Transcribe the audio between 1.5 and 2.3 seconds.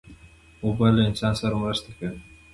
مرسته کوي.